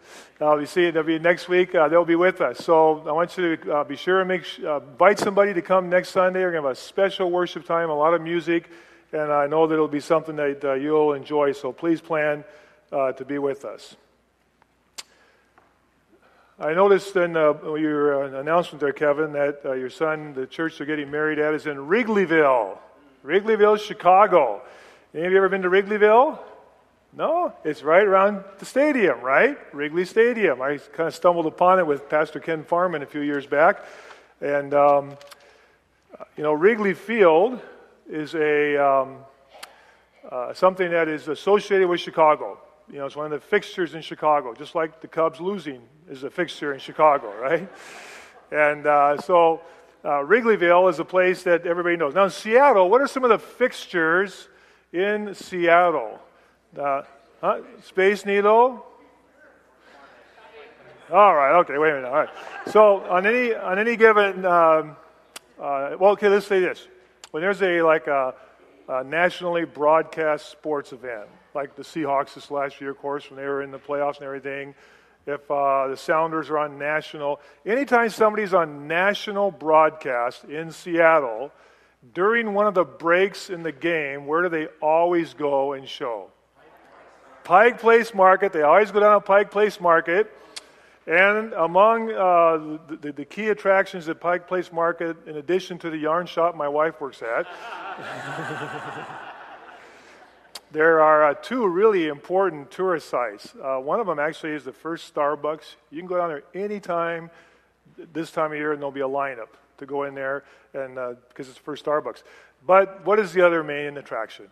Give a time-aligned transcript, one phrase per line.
[0.41, 1.75] Uh, we see they'll be next week.
[1.75, 2.57] Uh, they'll be with us.
[2.57, 5.87] So I want you to uh, be sure and make uh, invite somebody to come
[5.87, 6.39] next Sunday.
[6.39, 8.71] We're going to have a special worship time, a lot of music,
[9.11, 11.51] and I know that it'll be something that uh, you'll enjoy.
[11.53, 12.43] So please plan
[12.91, 13.95] to be with us.
[16.59, 21.39] I noticed in your announcement there, Kevin, that your son, the church they're getting married
[21.39, 22.77] at, is in Wrigleyville,
[23.25, 24.61] Wrigleyville, Chicago.
[25.13, 26.37] Any of you ever been to Wrigleyville?
[27.13, 27.53] No?
[27.63, 29.57] It's right around the stadium, right?
[29.73, 30.61] Wrigley Stadium.
[30.61, 33.83] I kind of stumbled upon it with Pastor Ken Farman a few years back.
[34.41, 35.17] And, um,
[36.37, 37.59] you know, Wrigley Field
[38.09, 39.17] is a, um,
[40.29, 42.57] uh, something that is associated with Chicago.
[42.91, 46.23] You know, it's one of the fixtures in Chicago, just like the Cubs losing is
[46.23, 47.69] a fixture in Chicago, right?
[48.51, 49.61] And uh, so
[50.03, 52.15] uh, Wrigleyville is a place that everybody knows.
[52.15, 54.49] Now, in Seattle, what are some of the fixtures
[54.91, 56.19] in Seattle.
[56.77, 57.03] Uh,
[57.41, 57.61] huh?
[57.83, 58.85] Space Needle?
[61.11, 62.07] All right, okay, wait a minute.
[62.07, 62.29] All right.
[62.67, 64.95] So on any on any given, um,
[65.59, 66.87] uh, well, okay, let's say this:
[67.31, 68.33] when there's a like a,
[68.87, 73.45] a, nationally broadcast sports event, like the Seahawks this last year, of course, when they
[73.45, 74.73] were in the playoffs and everything.
[75.27, 81.51] If uh, the Sounders are on national, anytime somebody's on national broadcast in Seattle,
[82.13, 86.31] during one of the breaks in the game, where do they always go and show?
[87.43, 88.53] Pike Place Market.
[88.53, 90.31] They always go down to Pike Place Market.
[91.09, 95.97] And among uh, the, the, key attractions at Pike Place Market, in addition to the
[95.97, 97.47] yarn shop my wife works at,
[100.71, 103.55] there are uh, two really important tourist sites.
[103.59, 105.77] Uh, one of them actually is the first Starbucks.
[105.89, 107.31] You can go down there anytime
[108.13, 109.49] this time of year, and there'll be a lineup
[109.79, 110.43] to go in there
[110.75, 110.93] and
[111.29, 112.21] because uh, it's first Starbucks.
[112.67, 114.45] But what is the other main attraction?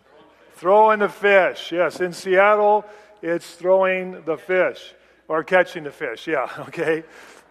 [0.56, 1.72] Throwing the fish.
[1.72, 2.84] Yes, in Seattle,
[3.22, 4.96] it's throwing the fish
[5.27, 6.27] or catching the fish.
[6.27, 7.03] Yeah, okay.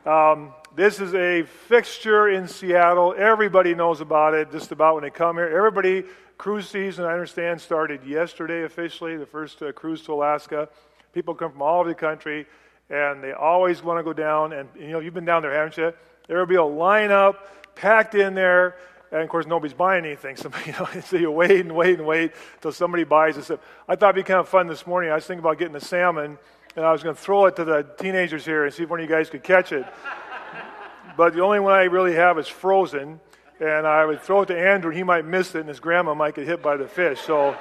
[0.05, 3.15] Um, this is a fixture in Seattle.
[3.17, 5.49] Everybody knows about it just about when they come here.
[5.49, 6.05] Everybody,
[6.39, 10.69] cruise season, I understand, started yesterday officially, the first uh, cruise to Alaska.
[11.13, 12.47] People come from all over the country,
[12.91, 14.53] and they always want to go down.
[14.53, 15.93] And, you know, you've been down there, haven't you?
[16.29, 17.37] There will be a lineup
[17.75, 18.77] packed in there.
[19.13, 20.37] And of course, nobody's buying anything.
[20.43, 23.61] So, you know, so you wait and wait and wait until somebody buys it.
[23.89, 25.11] I thought it'd be kind of fun this morning.
[25.11, 26.39] I was thinking about getting a salmon,
[26.77, 29.01] and I was going to throw it to the teenagers here and see if one
[29.01, 29.87] of you guys could catch it.
[31.17, 33.19] but the only one I really have is frozen,
[33.59, 36.15] and I would throw it to Andrew, and he might miss it, and his grandma
[36.15, 37.21] might get hit by the fish.
[37.23, 37.57] So,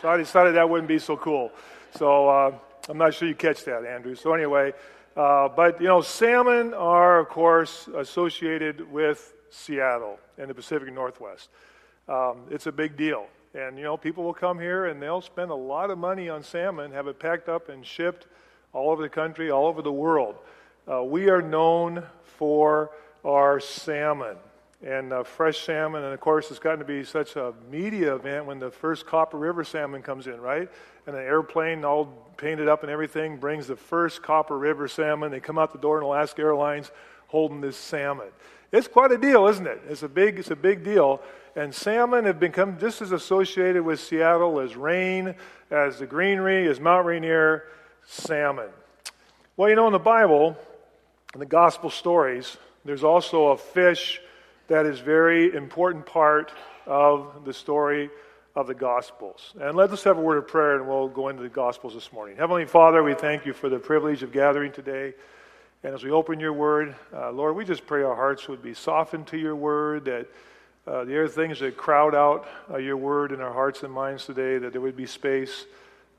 [0.00, 1.52] so I decided that wouldn't be so cool.
[1.96, 2.58] So uh,
[2.88, 4.14] I'm not sure you catch that, Andrew.
[4.14, 4.72] So anyway,
[5.14, 11.50] uh, but, you know, salmon are, of course, associated with Seattle and the Pacific Northwest.
[12.08, 13.26] Um, it's a big deal.
[13.54, 16.42] And, you know, people will come here and they'll spend a lot of money on
[16.42, 18.26] salmon, have it packed up and shipped
[18.72, 20.36] all over the country, all over the world.
[20.90, 22.90] Uh, we are known for
[23.24, 24.36] our salmon
[24.82, 26.04] and uh, fresh salmon.
[26.04, 29.36] And of course, it's gotten to be such a media event when the first Copper
[29.36, 30.68] River salmon comes in, right?
[31.06, 32.06] And an airplane all
[32.36, 35.30] painted up and everything brings the first Copper River salmon.
[35.30, 36.90] They come out the door in Alaska Airlines
[37.26, 38.28] holding this salmon.
[38.72, 39.80] It's quite a deal, isn't it?
[39.88, 41.20] It's a big, it's a big deal.
[41.56, 45.34] And salmon have become just as associated with Seattle as rain,
[45.70, 47.64] as the greenery, as Mount Rainier,
[48.06, 48.68] salmon.
[49.56, 50.56] Well, you know, in the Bible,
[51.34, 54.20] in the gospel stories, there's also a fish
[54.68, 56.52] that is very important part
[56.86, 58.08] of the story
[58.54, 59.52] of the Gospels.
[59.60, 62.12] And let us have a word of prayer and we'll go into the Gospels this
[62.12, 62.36] morning.
[62.36, 65.14] Heavenly Father, we thank you for the privilege of gathering today.
[65.82, 68.74] And as we open your word, uh, Lord, we just pray our hearts would be
[68.74, 70.26] softened to your word, that
[70.86, 74.26] uh, the other things that crowd out uh, your word in our hearts and minds
[74.26, 75.64] today, that there would be space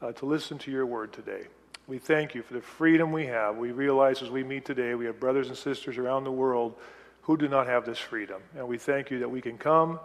[0.01, 1.43] uh, to listen to your word today.
[1.87, 3.57] We thank you for the freedom we have.
[3.57, 6.75] We realize as we meet today, we have brothers and sisters around the world
[7.23, 8.41] who do not have this freedom.
[8.57, 9.99] And we thank you that we can come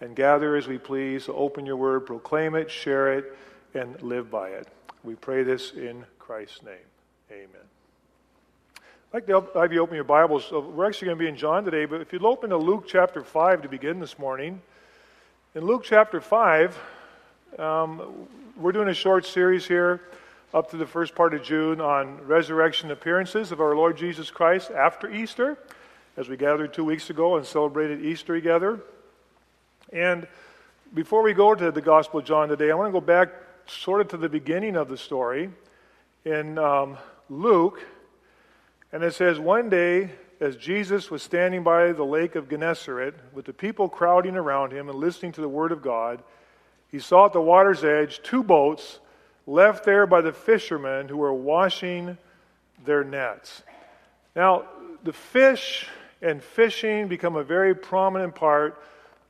[0.00, 3.36] and gather as we please, to open your word, proclaim it, share it,
[3.74, 4.68] and live by it.
[5.02, 6.76] We pray this in Christ's name.
[7.30, 7.73] Amen.
[9.14, 10.44] Like to have you open your Bibles.
[10.46, 12.82] So we're actually going to be in John today, but if you'd open to Luke
[12.88, 14.60] chapter 5 to begin this morning.
[15.54, 16.76] In Luke chapter 5,
[17.60, 18.26] um,
[18.56, 20.00] we're doing a short series here
[20.52, 24.72] up to the first part of June on resurrection appearances of our Lord Jesus Christ
[24.72, 25.58] after Easter,
[26.16, 28.80] as we gathered two weeks ago and celebrated Easter together.
[29.92, 30.26] And
[30.92, 33.28] before we go to the Gospel of John today, I want to go back
[33.68, 35.52] sort of to the beginning of the story
[36.24, 36.98] in um,
[37.30, 37.80] Luke.
[38.94, 43.44] And it says, One day, as Jesus was standing by the lake of Gennesaret, with
[43.44, 46.22] the people crowding around him and listening to the word of God,
[46.92, 49.00] he saw at the water's edge two boats
[49.48, 52.16] left there by the fishermen who were washing
[52.84, 53.64] their nets.
[54.36, 54.66] Now,
[55.02, 55.88] the fish
[56.22, 58.80] and fishing become a very prominent part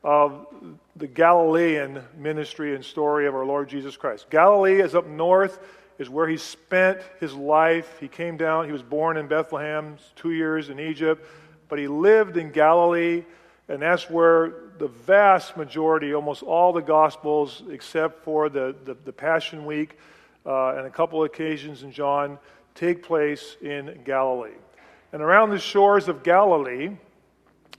[0.03, 0.47] of
[0.95, 4.29] the Galilean ministry and story of our Lord Jesus Christ.
[4.29, 5.59] Galilee is up north,
[5.99, 7.99] is where he spent his life.
[8.01, 11.25] He came down, he was born in Bethlehem, two years in Egypt,
[11.69, 13.25] but he lived in Galilee,
[13.69, 19.13] and that's where the vast majority, almost all the Gospels, except for the, the, the
[19.13, 19.99] Passion Week
[20.45, 22.39] uh, and a couple of occasions in John,
[22.75, 24.59] take place in Galilee.
[25.13, 26.91] And around the shores of Galilee,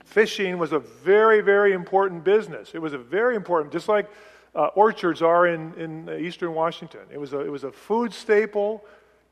[0.05, 2.71] fishing was a very, very important business.
[2.73, 4.09] It was a very important, just like
[4.55, 7.01] uh, orchards are in, in eastern Washington.
[7.11, 8.83] It was, a, it was a food staple,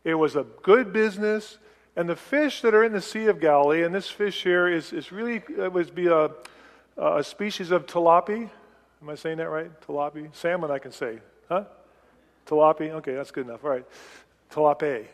[0.03, 1.57] it was a good business.
[1.95, 4.91] And the fish that are in the Sea of Galilee, and this fish here is,
[4.93, 6.31] is really, it would be a,
[6.97, 8.49] a species of tilapia.
[9.01, 9.69] Am I saying that right?
[9.81, 10.33] Tilapia?
[10.33, 11.19] Salmon, I can say.
[11.47, 11.65] Huh?
[12.47, 12.91] Tilapia?
[12.93, 13.63] Okay, that's good enough.
[13.63, 13.85] All right.
[14.51, 15.05] Tilapia.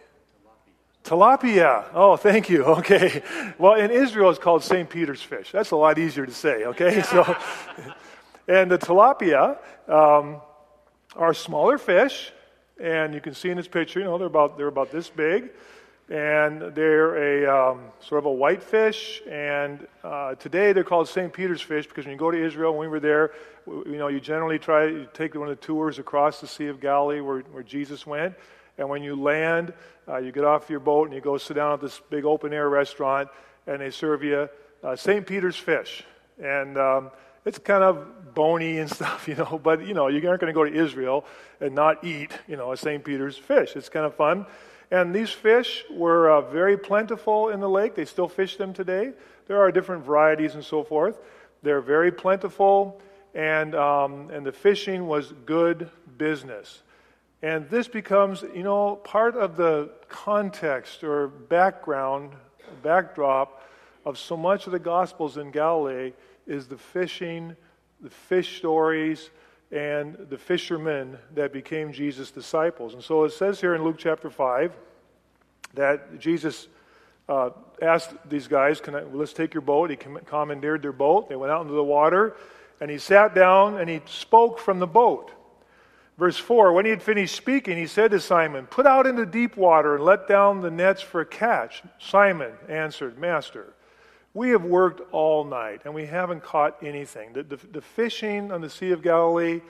[1.04, 1.86] Tilapia.
[1.94, 2.66] Oh, thank you.
[2.80, 3.24] Okay.
[3.58, 4.90] Well, in Israel, it's called St.
[4.90, 5.52] Peter's fish.
[5.52, 7.02] That's a lot easier to say, okay?
[7.10, 7.36] So,
[8.50, 10.42] and the tilapia um,
[11.16, 12.32] are smaller fish,
[12.82, 15.52] and you can see in this picture, you know, they're about, they're about this big
[16.10, 19.22] and they're a um, sort of a white fish.
[19.30, 21.32] And uh, today they're called St.
[21.32, 23.34] Peter's fish because when you go to Israel, when we were there,
[23.68, 26.82] you know, you generally try to take one of the tours across the Sea of
[26.82, 28.34] Galilee where, where Jesus went.
[28.80, 29.74] And when you land,
[30.08, 32.54] uh, you get off your boat and you go sit down at this big open
[32.54, 33.30] air restaurant,
[33.68, 34.50] and they serve you
[34.84, 35.28] uh, St.
[35.28, 36.04] Peter's fish.
[36.42, 37.12] And um,
[37.46, 40.58] it's kind of bony and stuff, you know, but you know, you aren't going to
[40.58, 41.26] go to Israel
[41.60, 43.04] and not eat, you know, a St.
[43.04, 43.76] Peter's fish.
[43.76, 44.46] It's kind of fun.
[44.92, 47.96] And these fish were uh, very plentiful in the lake.
[47.96, 49.14] They still fish them today.
[49.48, 51.20] There are different varieties and so forth.
[51.62, 53.02] They're very plentiful,
[53.36, 56.82] and, um, and the fishing was good business.
[57.42, 62.32] And this becomes, you know, part of the context or background,
[62.82, 63.62] backdrop
[64.06, 66.14] of so much of the Gospels in Galilee
[66.50, 67.56] is the fishing,
[68.02, 69.30] the fish stories,
[69.72, 72.96] and the fishermen that became Jesus' disciples.
[72.96, 74.74] And so it says here in Luke chapter 5
[75.76, 76.68] that Jesus
[77.28, 77.52] uh,
[77.82, 79.92] asked these guys, I, let's take your boat.
[79.92, 81.30] He commandeered their boat.
[81.30, 82.36] They went out into the water,
[82.82, 85.32] and he sat down and he spoke from the boat.
[86.18, 89.56] Verse 4 When he had finished speaking, he said to Simon, Put out into deep
[89.56, 91.84] water and let down the nets for a catch.
[92.00, 93.74] Simon answered, Master,
[94.34, 97.34] we have worked all night and we haven't caught anything.
[97.34, 99.62] The, the, the fishing on the Sea of Galilee,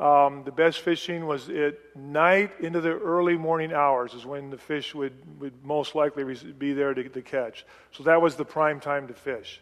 [0.00, 4.58] um, the best fishing was at night into the early morning hours, is when the
[4.58, 6.24] fish would, would most likely
[6.58, 7.66] be there to, to catch.
[7.92, 9.60] So that was the prime time to fish.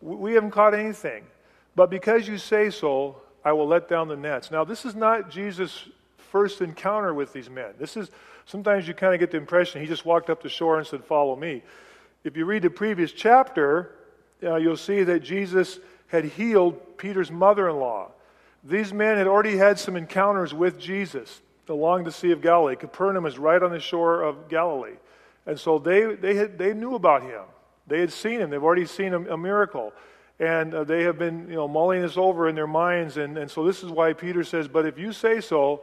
[0.00, 1.24] We haven't caught anything.
[1.74, 4.50] But because you say so, I will let down the nets.
[4.50, 7.72] Now, this is not Jesus' first encounter with these men.
[7.78, 8.10] This is
[8.46, 11.04] sometimes you kind of get the impression he just walked up the shore and said,
[11.04, 11.62] Follow me.
[12.24, 13.96] If you read the previous chapter,
[14.42, 18.10] uh, you'll see that Jesus had healed Peter's mother in law.
[18.62, 22.76] These men had already had some encounters with Jesus along the Sea of Galilee.
[22.76, 24.96] Capernaum is right on the shore of Galilee.
[25.46, 27.42] And so they, they, had, they knew about him.
[27.86, 28.50] They had seen him.
[28.50, 29.92] They've already seen a, a miracle.
[30.38, 33.16] And uh, they have been you know, mulling this over in their minds.
[33.16, 35.82] And, and so this is why Peter says, But if you say so,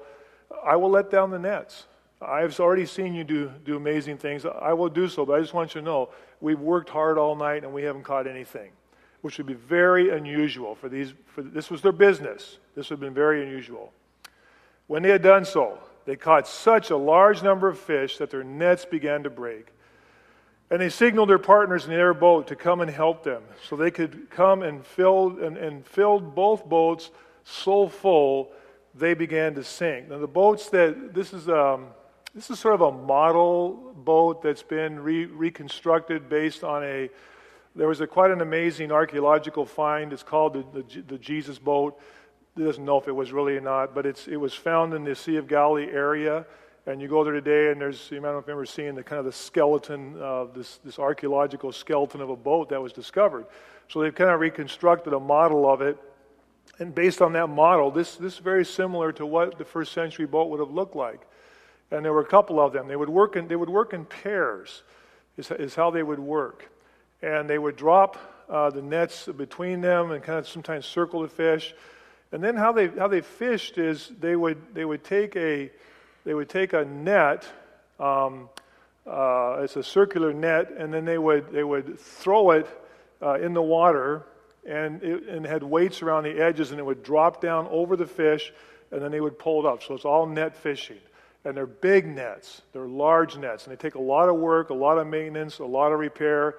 [0.66, 1.86] I will let down the nets.
[2.22, 4.46] I've already seen you do, do amazing things.
[4.46, 6.10] I will do so, but I just want you to know
[6.42, 8.72] we've worked hard all night and we haven't caught anything,
[9.22, 11.14] which would be very unusual for these.
[11.28, 12.58] For, this was their business.
[12.76, 13.94] This would have been very unusual.
[14.88, 18.44] When they had done so, they caught such a large number of fish that their
[18.44, 19.68] nets began to break.
[20.72, 23.44] And they signaled their partners in their boat to come and help them.
[23.68, 27.12] So they could come and fill and, and filled both boats
[27.44, 28.52] so full
[28.94, 30.10] they began to sink.
[30.10, 31.88] Now the boats that this is um,
[32.36, 37.10] this is sort of a model boat that's been re- reconstructed based on a.
[37.76, 40.12] There was a, quite an amazing archaeological find.
[40.12, 42.00] It's called the, the, the Jesus boat.
[42.58, 45.16] doesn't know if it was really or not, but it's, it was found in the
[45.16, 46.46] Sea of Galilee area.
[46.86, 49.32] And you go there today, and there's, you might remember seeing the kind of the
[49.32, 53.46] skeleton, uh, this, this archaeological skeleton of a boat that was discovered.
[53.88, 55.98] So they've kind of reconstructed a model of it.
[56.80, 60.26] And based on that model, this, this is very similar to what the first century
[60.26, 61.22] boat would have looked like.
[61.92, 62.88] And there were a couple of them.
[62.88, 64.84] They would work in, they would work in pairs,
[65.38, 66.70] is, is how they would work.
[67.22, 68.18] And they would drop
[68.50, 71.74] uh, the nets between them and kind of sometimes circle the fish.
[72.32, 75.72] And then how they, how they fished is they would, they would, take, a,
[76.26, 77.46] they would take a net,
[78.00, 78.50] um,
[79.08, 82.68] uh, it's a circular net, and then they would, they would throw it
[83.22, 84.26] uh, in the water
[84.66, 88.06] and it and had weights around the edges, and it would drop down over the
[88.06, 88.54] fish,
[88.92, 89.84] and then they would pull it up.
[89.84, 91.00] So it's all net fishing.
[91.46, 94.74] And they're big nets, they're large nets, and they take a lot of work, a
[94.74, 96.56] lot of maintenance, a lot of repair.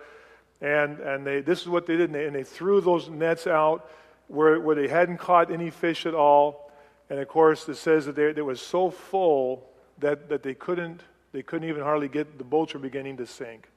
[0.62, 3.46] And, and they, this is what they did, and they, and they threw those nets
[3.46, 3.90] out
[4.28, 6.70] where, where they hadn't caught any fish at all.
[7.10, 9.68] And of course, it says that they, it was so full
[9.98, 13.68] that, that they, couldn't, they couldn't even hardly get, the boats were beginning to sink.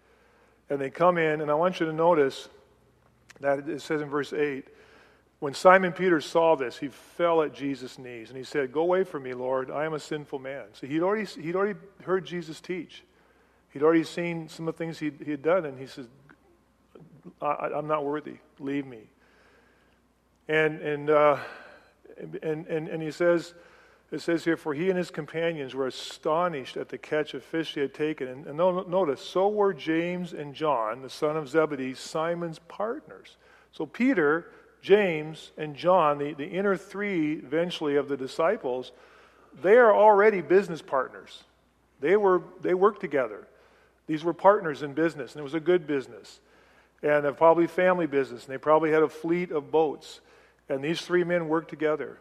[0.70, 2.48] And they come in, and I want you to notice
[3.40, 4.68] that it says in verse 8,
[5.44, 9.04] when Simon Peter saw this, he fell at Jesus' knees and he said, Go away
[9.04, 9.70] from me, Lord.
[9.70, 10.64] I am a sinful man.
[10.72, 13.04] So he'd already, he'd already heard Jesus teach.
[13.74, 16.08] He'd already seen some of the things he had done, and he says,
[17.42, 18.38] I, am not worthy.
[18.58, 19.02] Leave me.
[20.48, 21.38] And, and, uh,
[22.42, 23.54] and, and, and he says,
[24.14, 27.74] it says here, for he and his companions were astonished at the catch of fish
[27.74, 28.30] he had taken.
[28.30, 33.36] And, and notice, so were James and John, the son of Zebedee, Simon's partners.
[33.74, 34.48] So Peter,
[34.84, 38.92] James, and John, the, the inner three eventually of the disciples,
[39.62, 41.44] they are already business partners.
[42.02, 43.48] They, were, they worked together.
[44.08, 46.42] These were partners in business, and it was a good business.
[47.02, 50.20] And a probably family business, and they probably had a fleet of boats.
[50.68, 52.18] And these three men worked together.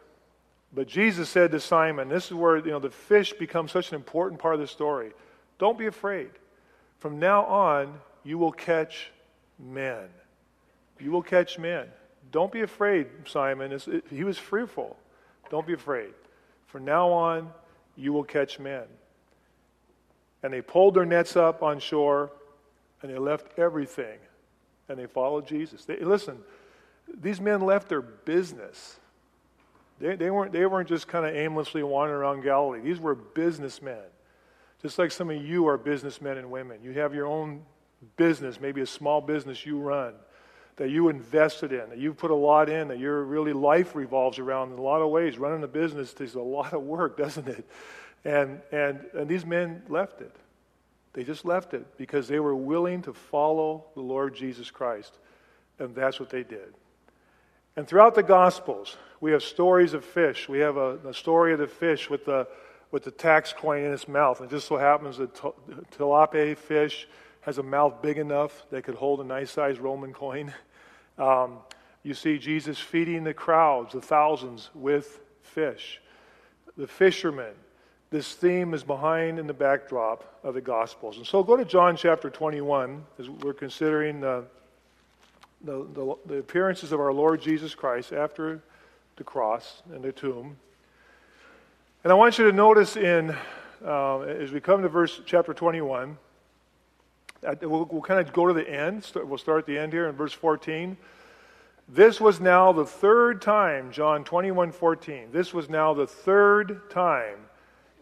[0.73, 3.97] But Jesus said to Simon, this is where you know the fish becomes such an
[3.97, 5.13] important part of the story.
[5.59, 6.31] Don't be afraid.
[7.01, 9.11] From now on, you will catch
[9.59, 10.09] men.
[11.01, 11.89] You will catch men.
[12.33, 13.73] Don't be afraid, Simon.
[13.73, 14.97] It, he was fearful.
[15.51, 16.13] Don't be afraid.
[16.67, 17.51] From now on,
[17.97, 18.85] you will catch men.
[20.43, 22.33] And they pulled their nets up on shore,
[23.03, 24.19] and they left everything,
[24.89, 25.85] and they followed Jesus.
[25.85, 26.39] They, listen,
[27.21, 28.99] these men left their business
[30.03, 32.81] they, they, weren't, they weren't just kind of aimlessly wandering around Galilee.
[32.81, 34.03] These were businessmen.
[34.83, 36.79] Just like some of you are businessmen and women.
[36.83, 37.63] You have your own
[38.17, 40.15] business, maybe a small business you run,
[40.77, 44.39] that you invested in, that you put a lot in, that your really life revolves
[44.39, 45.39] around in a lot of ways.
[45.39, 47.67] Running a business takes a lot of work, doesn't it?
[48.25, 50.35] And, and, and these men left it.
[51.13, 55.19] They just left it because they were willing to follow the Lord Jesus Christ.
[55.79, 56.73] And that's what they did.
[57.77, 60.49] And throughout the Gospels, we have stories of fish.
[60.49, 62.47] We have a, a story of the fish with the,
[62.91, 64.41] with the tax coin in its mouth.
[64.41, 67.09] And it just so happens that tilapia fish
[67.43, 70.53] has a mouth big enough that could hold a nice sized Roman coin.
[71.19, 71.59] Um,
[72.03, 76.01] you see Jesus feeding the crowds, the thousands, with fish.
[76.77, 77.53] The fishermen.
[78.11, 81.17] This theme is behind in the backdrop of the Gospels.
[81.17, 84.45] And so go to John chapter 21 as we're considering the
[85.65, 88.63] the, the, the appearances of our Lord Jesus Christ after
[89.17, 90.57] the cross and the tomb.
[92.05, 93.37] And I want you to notice in,
[93.85, 96.19] uh, as we come to verse chapter 21,
[97.43, 99.11] we'll, we'll, kind of go to the end.
[99.15, 100.97] We'll start at the end here in verse 14.
[101.89, 105.29] This was now the third time, John 21 14.
[105.33, 107.39] This was now the third time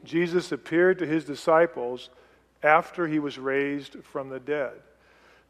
[0.05, 2.11] Jesus appeared to his disciples
[2.63, 4.73] after he was raised from the dead.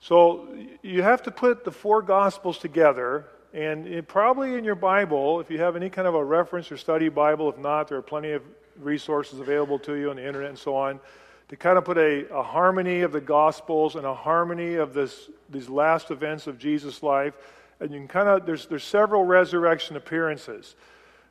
[0.01, 0.49] So
[0.83, 5.51] you have to put the four Gospels together, and it, probably in your Bible, if
[5.51, 8.33] you have any kind of a reference or study Bible, if not, there are plenty
[8.33, 8.43] of
[8.79, 11.01] resources available to you on the internet and so on,
[11.51, 15.29] to kind of put a, a harmony of the Gospels and a harmony of this,
[15.49, 17.35] these last events of Jesus' life.
[17.81, 20.77] And you can kind of, there's, there's several resurrection appearances.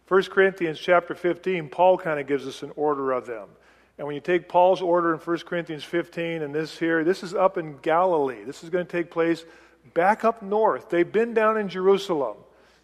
[0.10, 3.48] 1 Corinthians chapter 15, Paul kind of gives us an order of them.
[3.98, 7.34] And when you take Paul's order in 1 Corinthians 15 and this here, this is
[7.34, 8.44] up in Galilee.
[8.44, 9.46] This is going to take place
[9.94, 10.90] back up north.
[10.90, 12.36] They've been down in Jerusalem.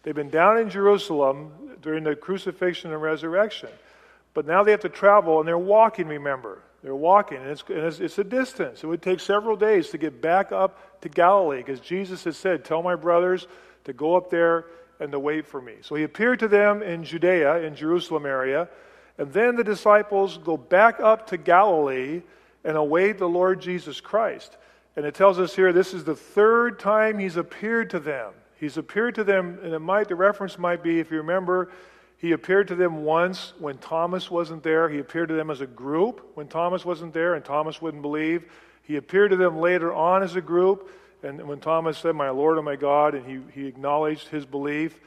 [0.04, 1.52] They've been down in Jerusalem
[1.82, 3.68] during the crucifixion and resurrection.
[4.32, 6.62] But now they have to travel, and they're walking, remember.
[6.86, 8.84] They're walking, and it's, and it's, it's a distance.
[8.84, 12.64] It would take several days to get back up to Galilee because Jesus has said,
[12.64, 13.48] Tell my brothers
[13.86, 14.66] to go up there
[15.00, 15.78] and to wait for me.
[15.80, 18.68] So he appeared to them in Judea, in Jerusalem area.
[19.18, 22.22] And then the disciples go back up to Galilee
[22.62, 24.56] and await the Lord Jesus Christ.
[24.94, 28.32] And it tells us here this is the third time he's appeared to them.
[28.60, 31.68] He's appeared to them, and it might the reference might be, if you remember,
[32.18, 34.88] He appeared to them once when Thomas wasn't there.
[34.88, 38.50] He appeared to them as a group when Thomas wasn't there and Thomas wouldn't believe.
[38.82, 40.90] He appeared to them later on as a group,
[41.22, 45.00] and when Thomas said, My Lord and my God, and he, he acknowledged his belief.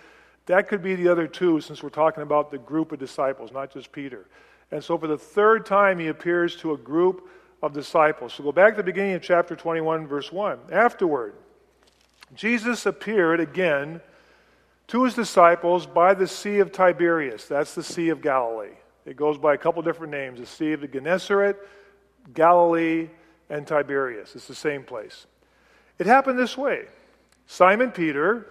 [0.48, 3.72] That could be the other two, since we're talking about the group of disciples, not
[3.72, 4.26] just Peter.
[4.72, 7.30] And so for the third time, he appears to a group
[7.64, 8.34] of disciples.
[8.34, 10.60] So go back to the beginning of chapter 21, verse 1.
[10.72, 11.36] Afterward,
[12.36, 14.02] Jesus appeared again
[14.90, 17.48] to his disciples by the Sea of Tiberias.
[17.48, 18.74] That's the Sea of Galilee.
[19.06, 21.58] It goes by a couple different names the Sea of the Gennesaret,
[22.34, 23.10] Galilee,
[23.50, 24.36] and Tiberias.
[24.36, 25.28] It's the same place.
[26.00, 26.86] It happened this way
[27.46, 28.48] Simon Peter,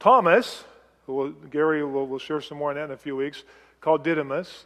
[0.00, 0.64] Thomas,
[1.06, 3.44] who will, Gary will, will share some more on that in a few weeks,
[3.82, 4.64] called Didymus,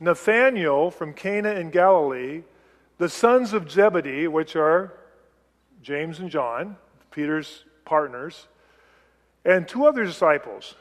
[0.00, 2.42] Nathanael from Cana in Galilee,
[2.96, 4.94] the sons of Zebedee, which are
[5.82, 6.76] James and John,
[7.10, 8.48] Peter's partners,
[9.46, 10.74] and two other disciples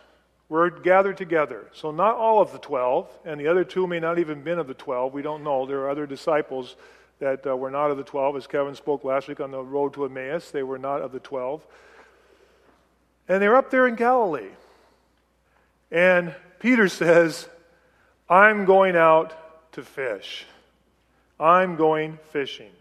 [0.49, 1.67] were gathered together.
[1.71, 4.67] So not all of the 12, and the other two may not even been of
[4.67, 5.13] the 12.
[5.13, 5.67] We don't know.
[5.67, 6.75] There are other disciples
[7.19, 8.37] that uh, were not of the 12.
[8.37, 11.19] As Kevin spoke last week on the road to Emmaus, they were not of the
[11.19, 11.63] 12.
[13.29, 14.49] And they're up there in Galilee.
[15.91, 17.47] And Peter says,
[18.27, 20.45] I'm going out to fish.
[21.39, 22.71] I'm going fishing.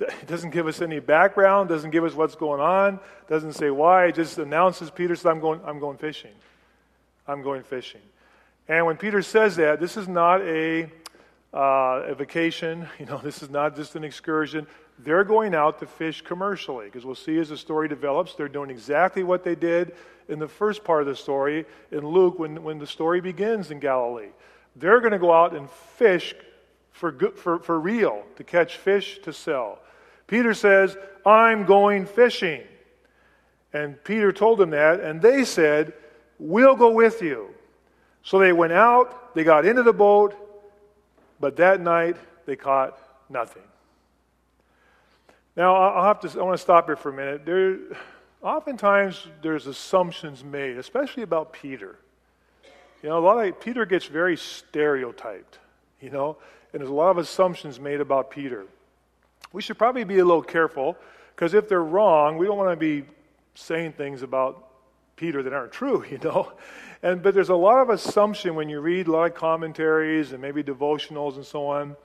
[0.00, 4.06] It doesn't give us any background, doesn't give us what's going on, doesn't say why.
[4.06, 6.34] It just announces Peter says, I'm going, I'm going fishing.
[7.26, 8.00] I'm going fishing.
[8.68, 10.84] And when Peter says that, this is not a,
[11.52, 12.88] uh, a vacation.
[12.98, 14.66] You know, this is not just an excursion.
[15.00, 18.70] They're going out to fish commercially because we'll see as the story develops, they're doing
[18.70, 19.94] exactly what they did
[20.28, 23.80] in the first part of the story in Luke when, when the story begins in
[23.80, 24.30] Galilee.
[24.76, 26.34] They're going to go out and fish
[26.92, 29.78] for, for, for real, to catch fish to sell.
[30.28, 32.62] Peter says, I'm going fishing.
[33.72, 35.92] And Peter told them that, and they said,
[36.38, 37.48] We'll go with you.
[38.22, 40.36] So they went out, they got into the boat,
[41.40, 42.16] but that night
[42.46, 42.96] they caught
[43.28, 43.62] nothing.
[45.56, 47.44] Now, I'll have to, I want to stop here for a minute.
[47.44, 47.78] There,
[48.42, 51.98] oftentimes there's assumptions made, especially about Peter.
[53.02, 55.58] You know, a lot of Peter gets very stereotyped,
[56.00, 56.36] you know,
[56.72, 58.66] and there's a lot of assumptions made about Peter.
[59.52, 60.96] We should probably be a little careful
[61.34, 63.06] because if they're wrong, we don't want to be
[63.54, 64.68] saying things about
[65.16, 66.52] Peter that aren't true, you know.
[67.02, 70.42] And but there's a lot of assumption when you read a lot of commentaries and
[70.42, 71.96] maybe devotionals and so on.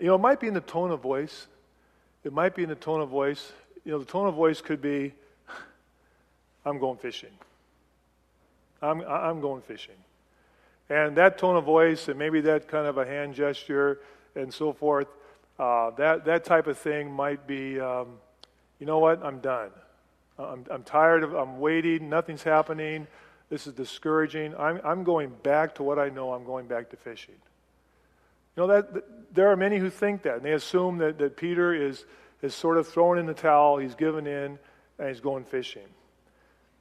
[0.00, 1.46] You know, it might be in the tone of voice.
[2.22, 3.52] It might be in the tone of voice.
[3.84, 5.14] You know, the tone of voice could be,
[6.64, 7.32] "I'm going fishing."
[8.82, 9.96] I'm, I'm going fishing.
[10.88, 14.00] And that tone of voice and maybe that kind of a hand gesture
[14.34, 15.08] and so forth,
[15.60, 18.18] uh, that, that type of thing might be, um,
[18.78, 19.68] you know what, I'm done.
[20.38, 23.06] I'm, I'm tired of, I'm waiting, nothing's happening.
[23.50, 24.54] This is discouraging.
[24.56, 26.32] I'm, I'm going back to what I know.
[26.32, 27.34] I'm going back to fishing.
[28.56, 31.36] You know, that, that there are many who think that, and they assume that, that
[31.36, 32.06] Peter is,
[32.40, 34.58] is sort of thrown in the towel, he's given in,
[34.98, 35.88] and he's going fishing.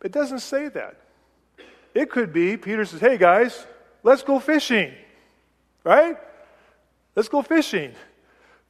[0.05, 0.95] It doesn't say that.
[1.93, 3.67] It could be Peter says, Hey guys,
[4.03, 4.93] let's go fishing.
[5.83, 6.17] Right?
[7.13, 7.93] Let's go fishing.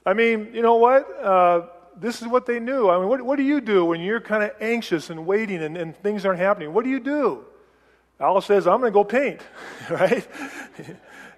[0.05, 1.07] I mean, you know what?
[1.21, 2.89] Uh, this is what they knew.
[2.89, 5.77] I mean, what, what do you do when you're kind of anxious and waiting and,
[5.77, 6.73] and things aren't happening?
[6.73, 7.45] What do you do?
[8.19, 9.41] Al says, I'm going to go paint,
[9.89, 10.27] right?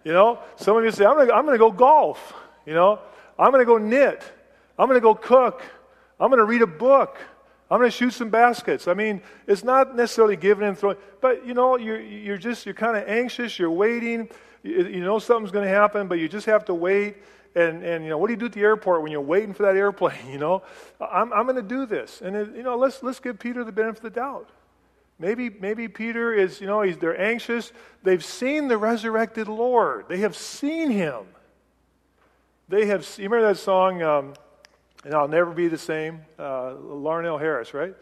[0.03, 2.33] you know, some of you say, I'm going I'm to go golf.
[2.65, 2.99] You know,
[3.37, 4.23] I'm going to go knit.
[4.77, 5.61] I'm going to go cook.
[6.19, 7.17] I'm going to read a book.
[7.69, 8.87] I'm going to shoot some baskets.
[8.87, 12.75] I mean, it's not necessarily giving and throwing, but you know, you're, you're just, you're
[12.75, 14.29] kind of anxious, you're waiting,
[14.61, 17.15] you, you know something's going to happen, but you just have to wait.
[17.53, 19.63] And, and, you know, what do you do at the airport when you're waiting for
[19.63, 20.17] that airplane?
[20.31, 20.63] You know,
[21.01, 22.21] I'm, I'm going to do this.
[22.21, 24.49] And, it, you know, let's, let's give Peter the benefit of the doubt.
[25.19, 27.73] Maybe, maybe Peter is, you know, he's, they're anxious.
[28.03, 31.25] They've seen the resurrected Lord, they have seen him.
[32.69, 34.33] They have, you remember that song, um,
[35.03, 36.21] and I'll never be the same.
[36.39, 37.93] Uh, Larnelle Harris, right?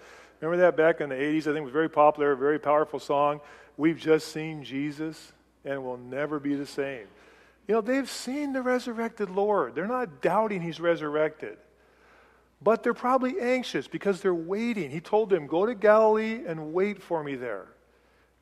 [0.41, 1.41] Remember that back in the 80s?
[1.41, 3.41] I think it was very popular, very powerful song.
[3.77, 5.33] We've just seen Jesus
[5.65, 7.07] and we'll never be the same.
[7.69, 9.75] You know, they've seen the resurrected Lord.
[9.75, 11.60] They're not doubting he's resurrected.
[12.63, 14.89] But they're probably anxious because they're waiting.
[14.89, 17.67] He told them, Go to Galilee and wait for me there.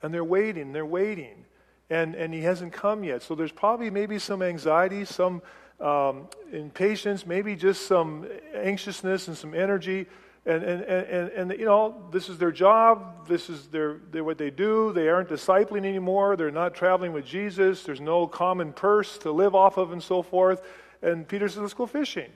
[0.01, 1.43] And they're waiting, they're waiting.
[1.89, 3.21] And, and he hasn't come yet.
[3.21, 5.41] So there's probably maybe some anxiety, some
[5.81, 10.07] um, impatience, maybe just some anxiousness and some energy.
[10.47, 13.27] And, and, and, and, you know, this is their job.
[13.27, 14.93] This is their, their, what they do.
[14.93, 16.37] They aren't discipling anymore.
[16.37, 17.83] They're not traveling with Jesus.
[17.83, 20.61] There's no common purse to live off of and so forth.
[21.01, 22.31] And Peter says, let's go fishing.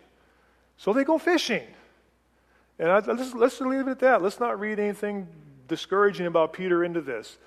[0.76, 1.66] So they go fishing.
[2.78, 4.22] And I, let's, let's leave it at that.
[4.22, 5.28] Let's not read anything
[5.70, 7.38] discouraging about Peter into this.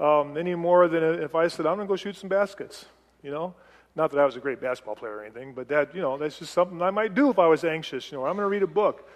[0.00, 2.86] um, any more than if I said, I'm going to go shoot some baskets,
[3.22, 3.54] you know?
[3.94, 6.38] Not that I was a great basketball player or anything, but that, you know, that's
[6.38, 8.62] just something I might do if I was anxious, you know, I'm going to read
[8.62, 9.08] a book.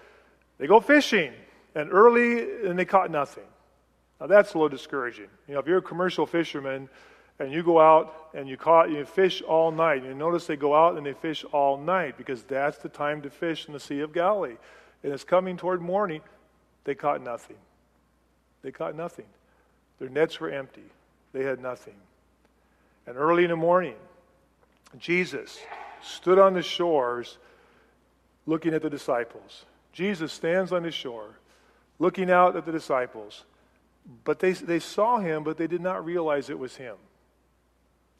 [0.64, 1.30] They go fishing,
[1.74, 3.44] and early, and they caught nothing.
[4.18, 5.28] Now that's a little discouraging.
[5.46, 6.88] You know, if you're a commercial fisherman
[7.38, 10.74] and you go out and you caught, you fish all night, you notice they go
[10.74, 14.00] out and they fish all night because that's the time to fish in the Sea
[14.00, 14.56] of Galilee.
[15.02, 16.22] And it's coming toward morning,
[16.84, 17.58] they caught nothing.
[18.62, 19.26] They caught nothing.
[19.98, 20.88] Their nets were empty.
[21.34, 21.96] They had nothing.
[23.06, 23.96] And early in the morning,
[24.98, 25.58] Jesus
[26.02, 27.36] stood on the shores
[28.46, 29.66] looking at the disciples.
[29.94, 31.38] Jesus stands on the shore
[31.98, 33.44] looking out at the disciples.
[34.24, 36.96] But they, they saw him, but they did not realize it was him.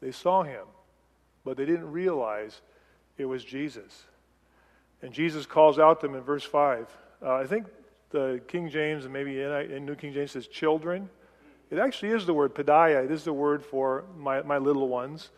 [0.01, 0.65] They saw him,
[1.43, 2.61] but they didn't realize
[3.17, 4.05] it was Jesus.
[5.01, 6.87] And Jesus calls out them in verse 5.
[7.21, 7.67] Uh, I think
[8.09, 11.09] the King James and maybe in, New King James says children.
[11.69, 13.03] It actually is the word paidia.
[13.03, 15.29] It is the word for my, my little ones.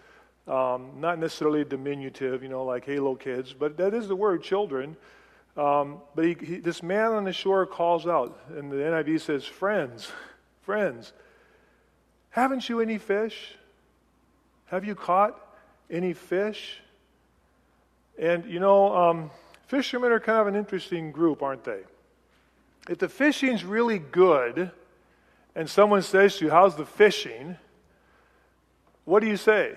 [0.48, 4.96] Um, not necessarily diminutive, you know, like halo kids, but that is the word children.
[5.58, 9.44] Um, but he, he, this man on the shore calls out, and the NIV says,
[9.44, 10.12] Friends,
[10.62, 11.14] friends,
[12.30, 13.56] haven't you any fish?
[14.66, 15.40] Have you caught
[15.90, 16.80] any fish?
[18.20, 19.32] And you know, um,
[19.66, 21.82] fishermen are kind of an interesting group, aren't they?
[22.88, 24.72] If the fishing's really good,
[25.56, 27.58] and someone says to you, How's the fishing?
[29.06, 29.74] What do you say?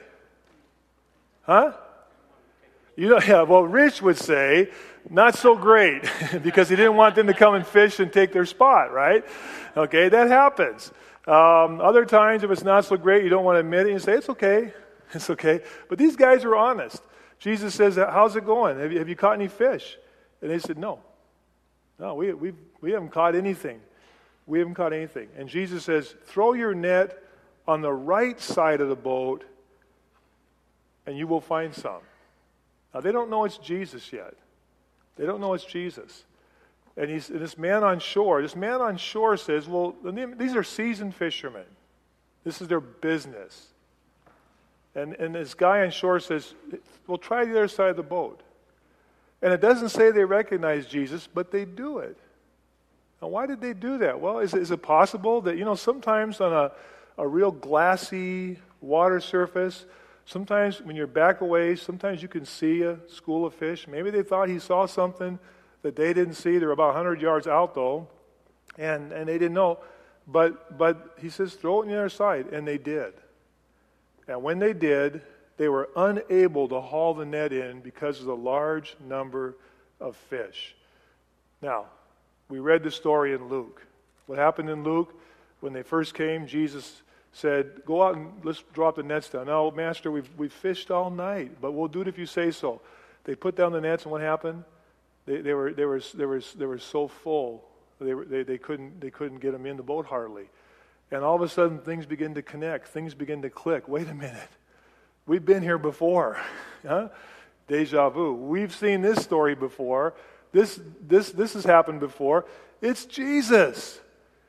[1.43, 1.73] Huh?
[2.97, 4.71] You know, yeah, well, Rich would say,
[5.09, 6.03] not so great,
[6.43, 9.25] because he didn't want them to come and fish and take their spot, right?
[9.77, 10.93] Okay, that happens.
[11.27, 13.99] Um, other times, if it's not so great, you don't want to admit it, you
[13.99, 14.73] say, it's okay,
[15.13, 15.61] it's okay.
[15.89, 17.03] But these guys are honest.
[17.39, 18.79] Jesus says, How's it going?
[18.79, 19.97] Have you, have you caught any fish?
[20.43, 21.01] And they said, No.
[21.99, 23.81] No, we, we, we haven't caught anything.
[24.47, 25.29] We haven't caught anything.
[25.37, 27.23] And Jesus says, Throw your net
[27.67, 29.45] on the right side of the boat,
[31.07, 32.01] and you will find some.
[32.93, 34.35] Now, they don't know it's Jesus yet.
[35.17, 36.25] They don't know it's Jesus.
[36.97, 39.95] And, he's, and this man on shore, this man on shore says, Well,
[40.37, 41.65] these are seasoned fishermen.
[42.45, 43.69] This is their business.
[44.95, 46.55] And, and this guy on shore says,
[47.07, 48.43] Well, try the other side of the boat.
[49.43, 52.17] And it doesn't say they recognize Jesus, but they do it.
[53.23, 54.21] Now, why did they do that?
[54.21, 56.73] Well, is, is it possible that, you know, sometimes on a,
[57.19, 59.85] a real glassy water surface,
[60.31, 63.89] sometimes when you're back away, sometimes you can see a school of fish.
[63.89, 65.41] Maybe they thought he saw something
[65.83, 66.59] that they didn't see.
[66.59, 68.07] They're about 100 yards out, though,
[68.79, 69.81] and, and they didn't know.
[70.29, 73.13] But, but he says, throw it on the other side, and they did.
[74.29, 75.23] And when they did,
[75.57, 79.57] they were unable to haul the net in because of the large number
[79.99, 80.77] of fish.
[81.61, 81.87] Now,
[82.49, 83.85] we read the story in Luke.
[84.27, 85.13] What happened in Luke?
[85.59, 89.47] When they first came, Jesus said, Go out and let's drop the nets down.
[89.47, 92.81] Now, Master, we've, we've fished all night, but we'll do it if you say so.
[93.25, 94.65] They put down the nets, and what happened?
[95.27, 97.65] They, they, were, they, were, they, were, they were so full,
[98.01, 100.49] they, were, they, they, couldn't, they couldn't get them in the boat hardly.
[101.11, 102.89] And all of a sudden, things begin to connect.
[102.89, 103.89] Things begin to click.
[103.89, 104.49] Wait a minute.
[105.27, 106.39] We've been here before.
[106.87, 107.09] huh?
[107.67, 108.35] Deja vu.
[108.35, 110.15] We've seen this story before.
[110.53, 112.47] This, this, this has happened before.
[112.81, 114.01] It's Jesus.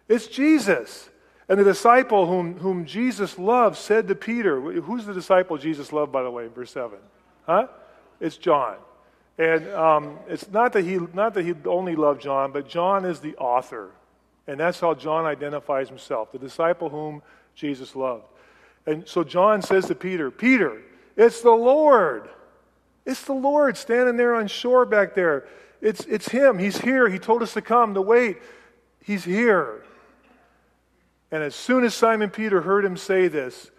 [0.07, 1.09] It's Jesus.
[1.51, 6.09] And the disciple whom, whom Jesus loved said to Peter, Who's the disciple Jesus loved,
[6.09, 6.97] by the way, verse 7?
[7.45, 7.67] Huh?
[8.21, 8.77] It's John.
[9.37, 13.19] And um, it's not that, he, not that he only loved John, but John is
[13.19, 13.91] the author.
[14.47, 17.21] And that's how John identifies himself, the disciple whom
[17.53, 18.23] Jesus loved.
[18.85, 20.81] And so John says to Peter, Peter,
[21.17, 22.29] it's the Lord.
[23.05, 25.49] It's the Lord standing there on shore back there.
[25.81, 26.59] It's, it's him.
[26.59, 27.09] He's here.
[27.09, 28.37] He told us to come, to wait.
[29.03, 29.83] He's here.
[31.31, 33.71] And as soon as Simon Peter heard him say this,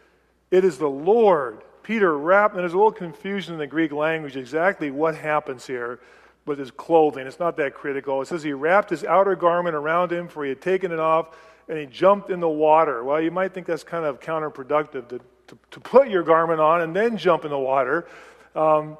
[0.51, 1.63] it is the Lord.
[1.83, 6.01] Peter wrapped, and there's a little confusion in the Greek language exactly what happens here
[6.47, 7.27] with his clothing.
[7.27, 8.23] It's not that critical.
[8.23, 11.37] It says he wrapped his outer garment around him, for he had taken it off,
[11.69, 13.05] and he jumped in the water.
[13.05, 16.81] Well, you might think that's kind of counterproductive to, to, to put your garment on
[16.81, 18.07] and then jump in the water.
[18.55, 18.97] Um,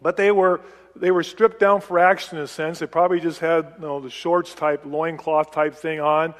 [0.00, 0.62] but they were,
[0.96, 2.78] they were stripped down for action in a sense.
[2.78, 6.34] They probably just had you know, the shorts type, loincloth type thing on.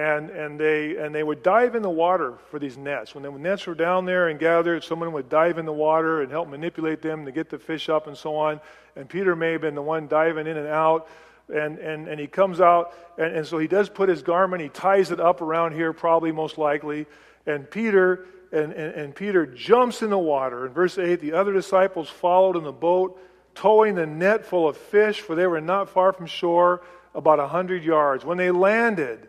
[0.00, 3.14] And, and, they, and they would dive in the water for these nets.
[3.14, 6.30] When the nets were down there and gathered, someone would dive in the water and
[6.30, 8.62] help manipulate them to get the fish up and so on.
[8.96, 11.06] And Peter may have been the one diving in and out.
[11.52, 14.70] And, and, and he comes out, and, and so he does put his garment, he
[14.70, 17.06] ties it up around here, probably most likely.
[17.44, 20.66] And Peter and, and, and, Peter jumps in the water.
[20.66, 23.20] In verse 8, the other disciples followed in the boat,
[23.54, 26.82] towing the net full of fish, for they were not far from shore,
[27.14, 28.24] about a hundred yards.
[28.24, 29.28] When they landed,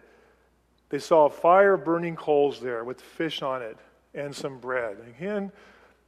[0.91, 3.77] they saw a fire burning coals there with fish on it
[4.13, 4.97] and some bread.
[5.17, 5.51] Again,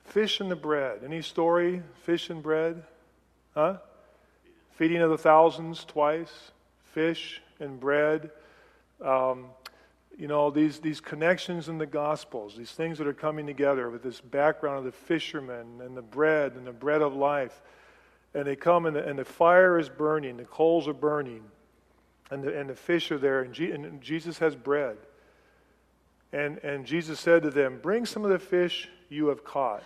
[0.04, 1.00] fish and the bread.
[1.06, 1.82] Any story?
[2.04, 2.84] Fish and bread?
[3.54, 3.78] Huh?
[4.72, 6.52] Feeding of the thousands twice.
[6.92, 8.30] Fish and bread.
[9.02, 9.46] Um,
[10.18, 14.04] you know, these, these connections in the Gospels, these things that are coming together with
[14.04, 17.62] this background of the fishermen and the bread and the bread of life.
[18.34, 21.44] And they come and the, and the fire is burning, the coals are burning,
[22.34, 24.98] and the, and the fish are there, and, and Jesus has bread.
[26.32, 29.84] And, and Jesus said to them, Bring some of the fish you have caught.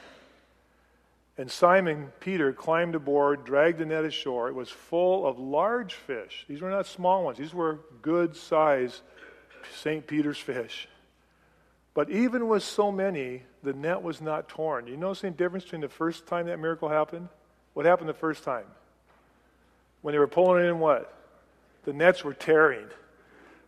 [1.37, 4.47] And Simon Peter climbed aboard, dragged the net ashore.
[4.47, 6.45] It was full of large fish.
[6.47, 9.01] These were not small ones, these were good sized
[9.75, 10.07] St.
[10.07, 10.87] Peter's fish.
[11.93, 14.87] But even with so many, the net was not torn.
[14.87, 17.27] You notice the difference between the first time that miracle happened?
[17.73, 18.65] What happened the first time?
[20.01, 21.16] When they were pulling it in what?
[21.87, 22.85] The nets were tearing.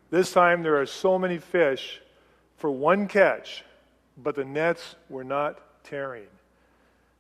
[0.10, 2.02] This time there are so many fish
[2.58, 3.64] for one catch,
[4.18, 6.28] but the nets were not tearing.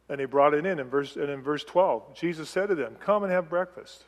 [0.09, 0.77] And they brought it in.
[0.77, 4.03] In verse, and in verse 12, Jesus said to them, Come and have breakfast.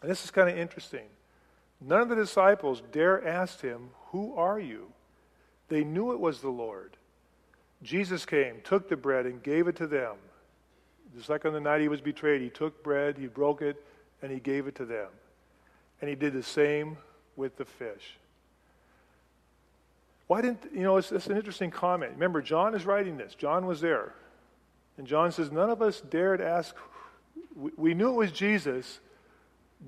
[0.00, 1.06] And this is kind of interesting.
[1.80, 4.92] None of the disciples dare ask him, Who are you?
[5.68, 6.96] They knew it was the Lord.
[7.82, 10.14] Jesus came, took the bread, and gave it to them.
[11.16, 13.84] Just like on the night he was betrayed, he took bread, he broke it,
[14.22, 15.08] and he gave it to them.
[16.00, 16.96] And he did the same
[17.36, 18.16] with the fish.
[20.28, 22.12] Why didn't, you know, it's, it's an interesting comment.
[22.12, 23.34] Remember, John is writing this.
[23.34, 24.14] John was there.
[24.98, 26.76] And John says, None of us dared ask.
[27.76, 29.00] We, knew it was Jesus,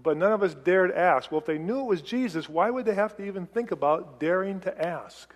[0.03, 1.31] but none of us dared ask.
[1.31, 4.19] Well, if they knew it was Jesus, why would they have to even think about
[4.19, 5.33] daring to ask?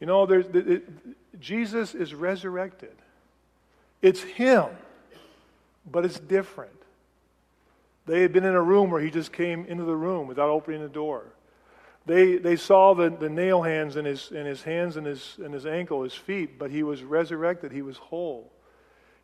[0.00, 2.94] You know, there's, it, it, Jesus is resurrected.
[4.00, 4.66] It's Him,
[5.90, 6.77] but it's different.
[8.08, 10.82] They had been in a room where He just came into the room without opening
[10.82, 11.26] the door.
[12.06, 15.52] They, they saw the, the nail hands in his, in his hands and his, and
[15.52, 17.70] his ankle, his feet, but He was resurrected.
[17.70, 18.50] He was whole.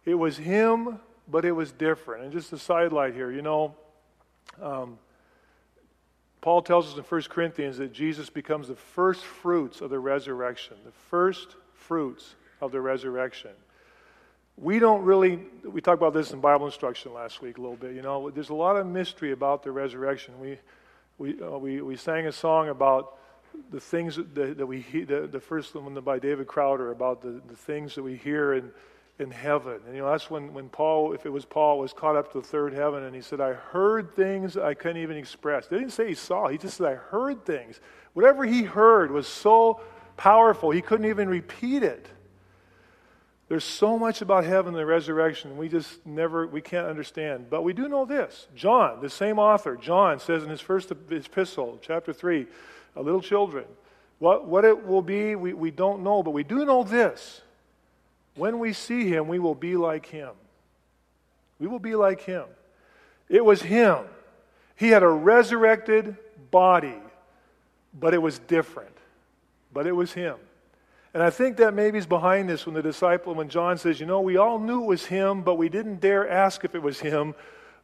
[0.04, 2.24] It was Him but it was different.
[2.24, 3.74] And just a sidelight here, you know,
[4.60, 4.98] um,
[6.40, 10.76] Paul tells us in 1 Corinthians that Jesus becomes the first fruits of the resurrection,
[10.84, 13.50] the first fruits of the resurrection.
[14.56, 17.94] We don't really, we talked about this in Bible instruction last week a little bit,
[17.94, 20.38] you know, there's a lot of mystery about the resurrection.
[20.40, 20.58] We,
[21.18, 23.18] we, uh, we, we sang a song about
[23.70, 27.56] the things that, that we, the, the first one by David Crowder, about the, the
[27.56, 28.70] things that we hear and
[29.18, 29.80] in heaven.
[29.86, 32.40] And you know, that's when, when Paul, if it was Paul, was caught up to
[32.40, 35.66] the third heaven and he said, I heard things I couldn't even express.
[35.68, 37.80] They didn't say he saw, he just said, I heard things.
[38.12, 39.80] Whatever he heard was so
[40.16, 42.08] powerful, he couldn't even repeat it.
[43.54, 47.50] There's so much about heaven and the resurrection we just never, we can't understand.
[47.50, 48.48] But we do know this.
[48.56, 52.48] John, the same author, John says in his first epistle, chapter 3,
[52.96, 53.66] little children,
[54.18, 57.42] what, what it will be, we, we don't know, but we do know this
[58.34, 60.30] when we see him, we will be like him.
[61.60, 62.46] We will be like him.
[63.28, 63.98] It was him.
[64.74, 66.16] He had a resurrected
[66.50, 66.98] body,
[68.00, 68.96] but it was different.
[69.72, 70.38] But it was him.
[71.14, 74.06] And I think that maybe is behind this when the disciple, when John says, you
[74.06, 77.00] know, we all knew it was him, but we didn't dare ask if it was
[77.00, 77.34] him.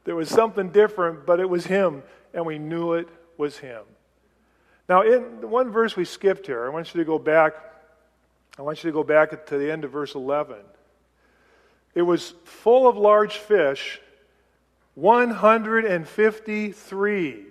[0.05, 2.03] There was something different, but it was him,
[2.35, 3.85] and we knew it was him.
[4.88, 7.55] Now, in the one verse we skipped here, I want you to go back
[8.61, 10.57] I want you to go back to the end of verse 11.
[11.95, 13.99] It was full of large fish,
[14.97, 17.47] 153.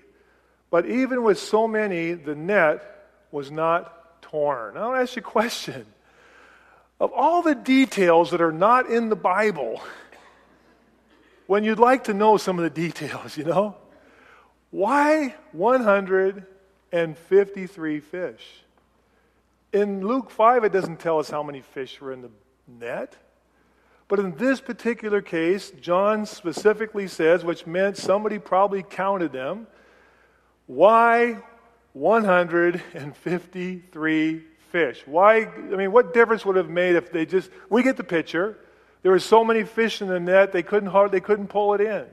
[0.70, 2.84] But even with so many, the net
[3.32, 3.99] was not
[4.30, 4.76] torn.
[4.76, 5.86] Now, I'll ask you a question.
[7.00, 9.82] Of all the details that are not in the Bible,
[11.48, 13.76] when you'd like to know some of the details, you know,
[14.72, 18.63] why 153 fish?
[19.72, 22.32] In Luke 5, it doesn't tell us how many fish were in the
[22.68, 23.15] net.
[24.08, 29.68] But in this particular case, John specifically says, which meant somebody probably counted them,
[30.65, 31.38] why
[31.93, 35.04] 153 fish?
[35.06, 38.58] Why, I mean, what difference would have made if they just, we get the picture.
[39.02, 42.06] There were so many fish in the net, they couldn't, they couldn't pull it in.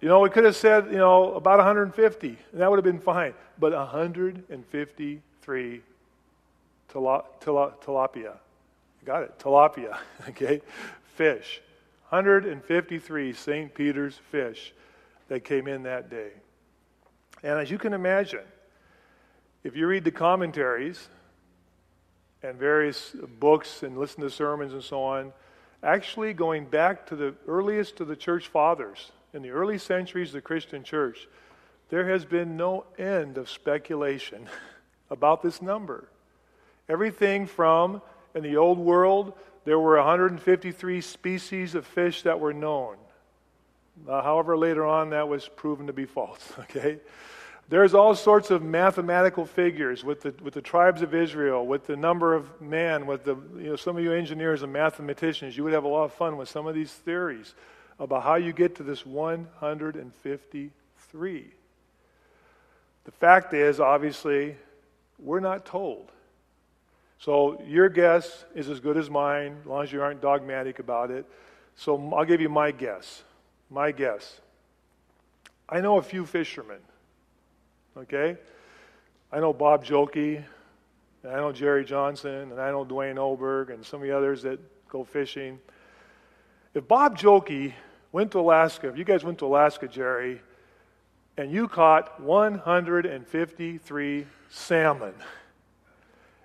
[0.00, 3.00] You know, we could have said, you know, about 150, and that would have been
[3.00, 3.34] fine.
[3.58, 5.82] But 153
[6.92, 8.36] tilapia.
[9.04, 10.62] Got it, tilapia, okay?
[11.16, 11.60] Fish.
[12.10, 13.74] 153 St.
[13.74, 14.72] Peter's fish
[15.28, 16.30] that came in that day.
[17.42, 18.44] And as you can imagine,
[19.62, 21.08] if you read the commentaries
[22.42, 25.32] and various books and listen to sermons and so on,
[25.82, 30.34] actually going back to the earliest of the church fathers, in the early centuries of
[30.34, 31.28] the Christian church,
[31.90, 34.48] there has been no end of speculation
[35.10, 36.08] about this number.
[36.88, 38.02] Everything from,
[38.34, 42.96] in the old world, there were 153 species of fish that were known.
[44.06, 46.98] Uh, however, later on, that was proven to be false, okay?
[47.70, 51.96] There's all sorts of mathematical figures with the, with the tribes of Israel, with the
[51.96, 55.74] number of man, with the, you know, some of you engineers and mathematicians, you would
[55.74, 57.54] have a lot of fun with some of these theories
[57.98, 61.44] about how you get to this 153.
[63.04, 64.56] The fact is, obviously,
[65.18, 66.10] we're not told.
[67.18, 71.10] So your guess is as good as mine, as long as you aren't dogmatic about
[71.10, 71.26] it.
[71.76, 73.22] So I'll give you my guess.
[73.70, 74.40] My guess.
[75.68, 76.78] I know a few fishermen.
[77.96, 78.36] Okay?
[79.30, 80.42] I know Bob Jokey,
[81.22, 84.42] and I know Jerry Johnson, and I know Dwayne Oberg, and some of the others
[84.42, 85.58] that go fishing.
[86.74, 87.74] If Bob Jokey
[88.12, 90.40] went to Alaska, if you guys went to Alaska, Jerry,
[91.36, 95.14] and you caught 153 salmon,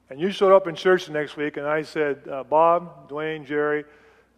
[0.09, 3.45] and you showed up in church the next week, and I said, uh, Bob, Dwayne,
[3.45, 3.85] Jerry,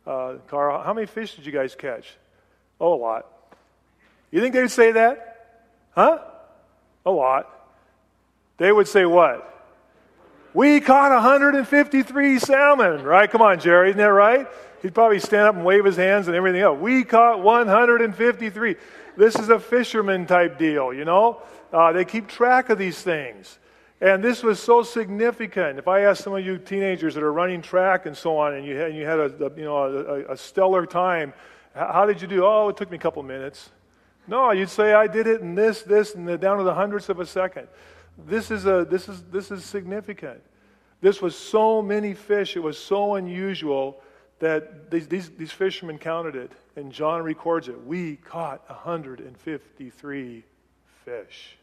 [0.06, 2.18] uh, Carl, how many fish did you guys catch?
[2.80, 3.26] Oh, a lot.
[4.32, 5.64] You think they would say that?
[5.92, 6.20] Huh?
[7.06, 7.50] A lot.
[8.58, 9.52] They would say what?
[10.54, 13.30] We caught 153 salmon, right?
[13.30, 14.48] Come on, Jerry, isn't that right?
[14.82, 16.80] He'd probably stand up and wave his hands and everything else.
[16.80, 18.76] We caught 153.
[19.18, 21.42] This is a fisherman type deal, you know?
[21.74, 23.60] Uh, they keep track of these things.
[24.02, 25.80] And this was so significant.
[25.80, 28.66] If I ask some of you teenagers that are running track and so on, and
[28.66, 31.34] you had, and you had a, a you know, a, a, stellar time,
[31.76, 32.46] how did you do?
[32.46, 33.70] Oh, it took me a couple minutes.
[34.28, 37.10] No, you'd say I did it in this, this, and the, down to the hundredths
[37.10, 37.68] of a second.
[38.18, 40.42] This is, a, this, is, this is significant.
[41.02, 44.02] This was so many fish, it was so unusual
[44.40, 47.86] that these, these, these fishermen counted it, and John records it.
[47.86, 50.44] We caught 153
[51.04, 51.58] fish.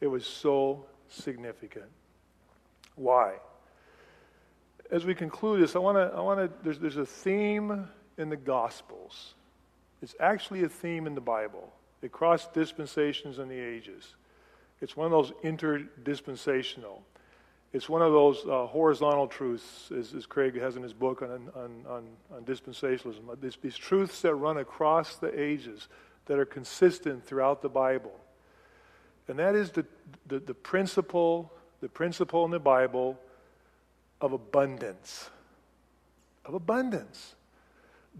[0.00, 1.86] It was so significant.
[2.94, 3.34] Why?
[4.90, 8.28] As we conclude this, I want to, I want to, there's, there's a theme in
[8.28, 9.34] the Gospels.
[10.02, 11.72] It's actually a theme in the Bible.
[12.02, 14.14] It crossed dispensations and the ages.
[14.80, 17.00] It's one of those interdispensational.
[17.72, 21.50] It's one of those uh, horizontal truths, as, as, Craig has in his book on,
[21.54, 23.40] on, on, on dispensationalism.
[23.40, 25.88] These, these truths that run across the ages
[26.26, 28.18] that are consistent throughout the Bible.
[29.28, 29.84] And that is the,
[30.26, 33.18] the, the principle, the principle in the Bible
[34.20, 35.30] of abundance.
[36.44, 37.34] Of abundance.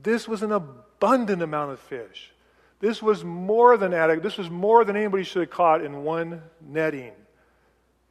[0.01, 2.33] This was an abundant amount of fish.
[2.81, 4.23] This was more than adequate.
[4.23, 7.13] This was more than anybody should have caught in one netting,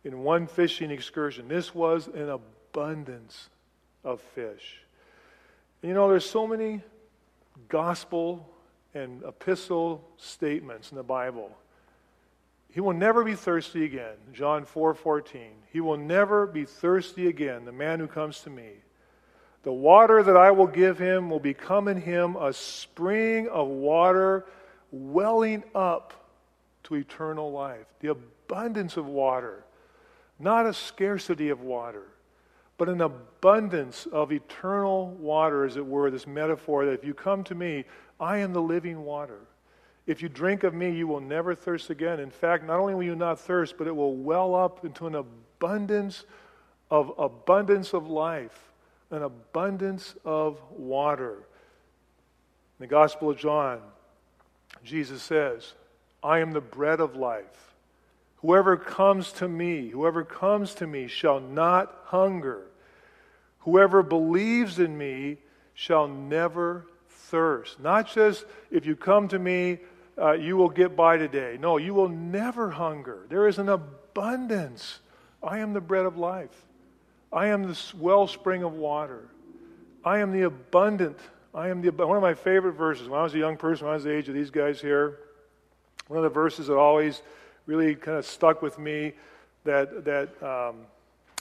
[0.04, 1.48] in one fishing excursion.
[1.48, 3.50] This was an abundance
[4.04, 4.82] of fish.
[5.82, 6.82] And you know, there's so many
[7.70, 8.50] gospel
[8.94, 11.56] and epistle statements in the Bible
[12.76, 14.18] he will never be thirsty again.
[14.34, 14.96] John 4:14.
[14.98, 15.24] 4,
[15.72, 18.70] he will never be thirsty again, the man who comes to me.
[19.66, 24.46] The water that I will give him will become in him a spring of water
[24.92, 26.14] welling up
[26.84, 27.88] to eternal life.
[28.00, 29.66] The abundance of water,
[30.38, 32.04] not a scarcity of water,
[32.78, 37.44] but an abundance of eternal water, as it were, this metaphor that if you come
[37.46, 37.86] to me,
[38.20, 39.40] I am the living water.
[40.06, 42.20] If you drink of me, you will never thirst again.
[42.20, 45.16] In fact, not only will you not thirst, but it will well up into an
[45.16, 46.26] abundance
[46.92, 48.72] of abundance of life,
[49.12, 51.36] an abundance of water.
[52.80, 53.80] In the Gospel of John,
[54.84, 55.74] Jesus says,
[56.24, 57.74] I am the bread of life.
[58.38, 62.64] Whoever comes to me, whoever comes to me shall not hunger.
[63.60, 65.38] Whoever believes in me
[65.74, 67.80] shall never thirst.
[67.80, 69.80] Not just if you come to me,
[70.18, 71.58] uh, you will get by today.
[71.60, 73.26] No, you will never hunger.
[73.30, 75.00] There is an abundance.
[75.42, 76.65] I am the bread of life.
[77.36, 79.28] I am the wellspring of water.
[80.06, 81.20] I am the abundant.
[81.54, 83.10] I am the one of my favorite verses.
[83.10, 85.20] When I was a young person, when I was the age of these guys here,
[86.08, 87.22] one of the verses that always
[87.66, 89.12] really kind of stuck with me
[89.66, 90.78] that that um,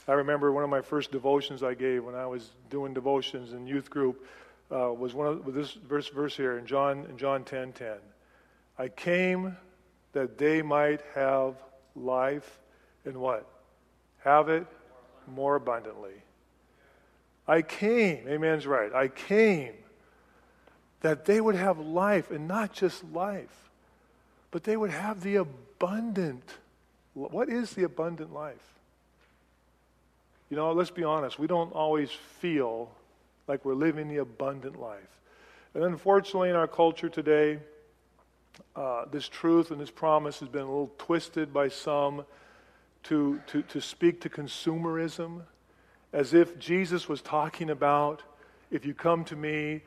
[0.05, 3.65] I remember one of my first devotions I gave when I was doing devotions in
[3.65, 4.27] youth group
[4.71, 7.99] uh, was one of this verse verse here in John in John ten ten.
[8.77, 9.55] I came
[10.11, 11.55] that they might have
[11.95, 12.59] life
[13.05, 13.47] and what?
[14.25, 14.67] Have it
[15.27, 16.13] more abundantly.
[17.47, 18.93] I came, amen's right.
[18.93, 19.73] I came
[21.01, 23.69] that they would have life and not just life,
[24.51, 26.43] but they would have the abundant.
[27.13, 28.55] What is the abundant life?
[30.49, 32.91] You know, let's be honest, we don't always feel
[33.47, 34.99] like we're living the abundant life.
[35.73, 37.59] And unfortunately, in our culture today,
[38.75, 42.25] uh, this truth and this promise has been a little twisted by some
[43.05, 45.43] to, to, to speak to consumerism,
[46.13, 48.23] as if Jesus was talking about
[48.71, 49.81] if you come to me,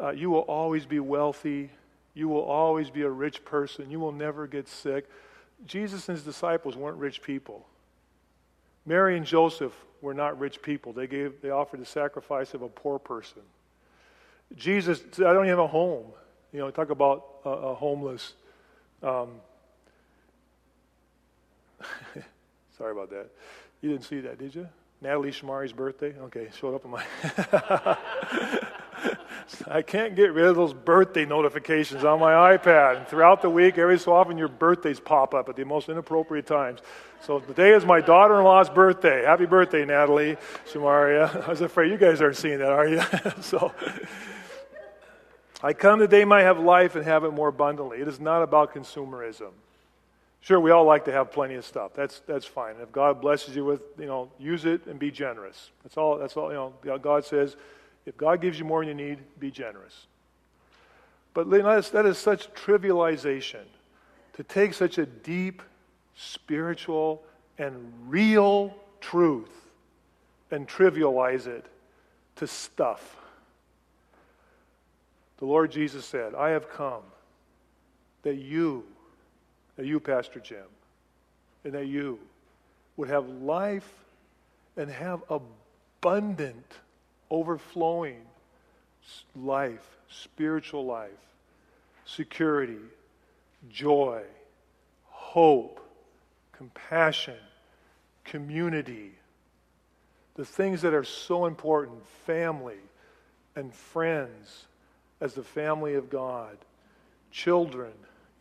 [0.00, 1.70] uh, you will always be wealthy,
[2.14, 5.08] you will always be a rich person, you will never get sick.
[5.66, 7.66] Jesus and his disciples weren't rich people.
[8.84, 10.92] Mary and Joseph were not rich people.
[10.92, 13.42] They, gave, they offered the sacrifice of a poor person.
[14.56, 16.06] Jesus I don't even have a home.
[16.52, 18.34] You know, talk about a, a homeless.
[19.02, 19.40] Um,
[22.82, 23.28] sorry about that.
[23.80, 24.68] You didn't see that, did you?
[25.00, 26.16] Natalie Shamari's birthday?
[26.22, 27.04] Okay, showed up on my.
[29.68, 32.96] I can't get rid of those birthday notifications on my iPad.
[32.96, 36.46] And throughout the week, every so often, your birthdays pop up at the most inappropriate
[36.46, 36.80] times.
[37.20, 39.22] So today is my daughter in law's birthday.
[39.22, 40.36] Happy birthday, Natalie
[40.72, 41.44] Shamaria.
[41.46, 43.00] I was afraid you guys aren't seeing that, are you?
[43.42, 43.72] so.
[45.62, 48.00] I come that they might have life and have it more abundantly.
[48.00, 49.52] It is not about consumerism.
[50.42, 51.92] Sure, we all like to have plenty of stuff.
[51.94, 52.74] That's, that's fine.
[52.82, 55.70] If God blesses you with, you know, use it and be generous.
[55.84, 57.56] That's all, that's all, you know, God says,
[58.06, 60.06] if God gives you more than you need, be generous.
[61.32, 63.62] But that is, that is such trivialization
[64.32, 65.62] to take such a deep,
[66.16, 67.22] spiritual,
[67.58, 69.50] and real truth
[70.50, 71.64] and trivialize it
[72.36, 73.16] to stuff.
[75.38, 77.02] The Lord Jesus said, I have come
[78.22, 78.84] that you
[79.82, 80.62] that you, Pastor Jim,
[81.64, 82.20] and that you
[82.96, 83.92] would have life
[84.76, 86.74] and have abundant,
[87.32, 88.20] overflowing
[89.34, 91.10] life, spiritual life,
[92.04, 92.78] security,
[93.72, 94.22] joy,
[95.08, 95.84] hope,
[96.52, 97.34] compassion,
[98.22, 99.10] community,
[100.36, 102.78] the things that are so important, family
[103.56, 104.66] and friends
[105.20, 106.56] as the family of God,
[107.32, 107.90] children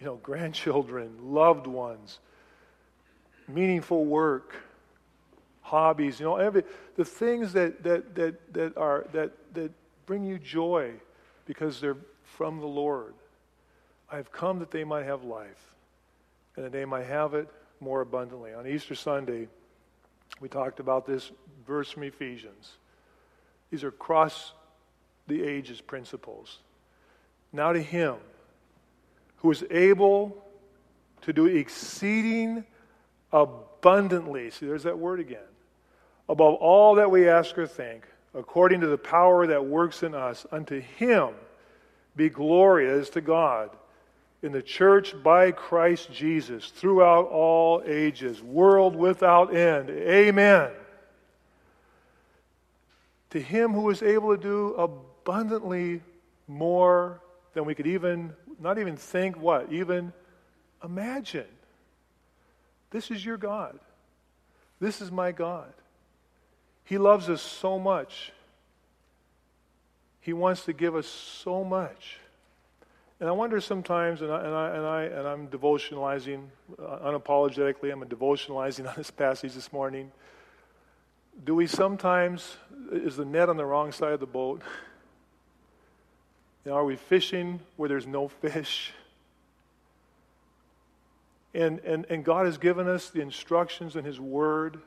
[0.01, 2.19] you know, grandchildren, loved ones,
[3.47, 4.55] meaningful work,
[5.61, 6.63] hobbies, you know, every,
[6.95, 9.71] the things that, that, that, that, are, that, that
[10.07, 10.91] bring you joy
[11.45, 13.13] because they're from the Lord.
[14.11, 15.75] I have come that they might have life
[16.55, 17.47] and that they might have it
[17.79, 18.53] more abundantly.
[18.53, 19.47] On Easter Sunday,
[20.39, 21.31] we talked about this
[21.67, 22.71] verse from Ephesians.
[23.69, 24.53] These are cross
[25.27, 26.57] the ages principles.
[27.53, 28.15] Now to him
[29.41, 30.37] who is able
[31.21, 32.63] to do exceeding
[33.31, 34.49] abundantly.
[34.51, 35.39] See, there's that word again.
[36.29, 40.45] Above all that we ask or think, according to the power that works in us,
[40.51, 41.29] unto him
[42.15, 43.71] be glory as to God
[44.43, 49.89] in the church by Christ Jesus throughout all ages, world without end.
[49.89, 50.71] Amen.
[53.31, 56.01] To him who is able to do abundantly
[56.47, 57.21] more
[57.53, 59.71] than we could even not even think what?
[59.71, 60.13] Even
[60.83, 61.47] imagine.
[62.91, 63.79] This is your God.
[64.79, 65.71] This is my God.
[66.83, 68.31] He loves us so much.
[70.19, 72.19] He wants to give us so much.
[73.19, 76.45] And I wonder sometimes, and, I, and, I, and, I, and I'm devotionalizing
[76.79, 80.11] uh, unapologetically, I'm a devotionalizing on this passage this morning.
[81.45, 82.57] Do we sometimes,
[82.91, 84.61] is the net on the wrong side of the boat?
[86.65, 88.93] Know, are we fishing where there's no fish?
[91.53, 94.79] And, and, and God has given us the instructions in His Word.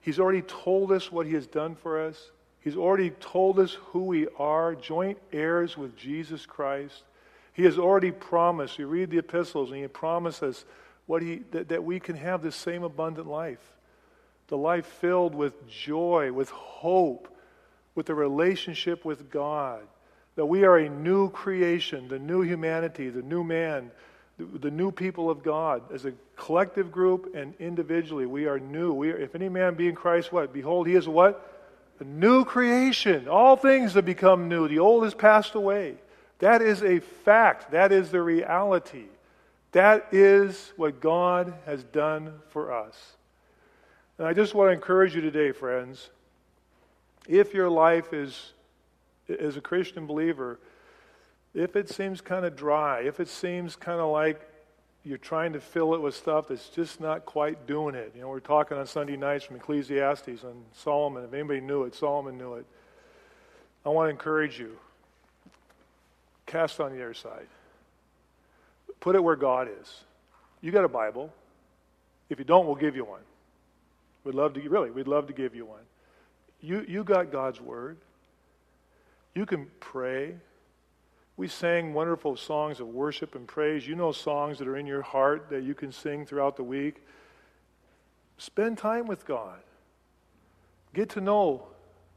[0.00, 2.30] He's already told us what He has done for us.
[2.60, 7.04] He's already told us who we are, joint heirs with Jesus Christ.
[7.52, 8.78] He has already promised.
[8.78, 10.64] You read the epistles, and He promises
[11.06, 13.58] what he, that, that we can have this same abundant life
[14.46, 17.28] the life filled with joy, with hope,
[17.94, 19.82] with a relationship with God
[20.40, 23.90] that we are a new creation, the new humanity, the new man,
[24.38, 25.82] the, the new people of God.
[25.92, 28.94] As a collective group and individually, we are new.
[28.94, 30.54] We are, if any man be in Christ, what?
[30.54, 31.46] Behold, he is what?
[32.00, 33.28] A new creation.
[33.28, 34.66] All things have become new.
[34.66, 35.96] The old has passed away.
[36.38, 37.72] That is a fact.
[37.72, 39.08] That is the reality.
[39.72, 42.96] That is what God has done for us.
[44.16, 46.08] And I just want to encourage you today, friends.
[47.28, 48.54] If your life is
[49.38, 50.58] as a Christian believer,
[51.54, 54.40] if it seems kind of dry, if it seems kind of like
[55.04, 58.12] you're trying to fill it with stuff that's just not quite doing it.
[58.14, 61.24] You know, we're talking on Sunday nights from Ecclesiastes on Solomon.
[61.24, 62.66] If anybody knew it, Solomon knew it.
[63.84, 64.76] I want to encourage you.
[66.44, 67.46] Cast on the other side.
[69.00, 70.04] Put it where God is.
[70.60, 71.32] You got a Bible.
[72.28, 73.22] If you don't, we'll give you one.
[74.24, 75.80] We'd love to really, we'd love to give you one.
[76.60, 77.96] You you got God's word.
[79.34, 80.34] You can pray.
[81.36, 83.86] We sang wonderful songs of worship and praise.
[83.86, 87.04] You know songs that are in your heart that you can sing throughout the week.
[88.38, 89.60] Spend time with God.
[90.92, 91.68] Get to know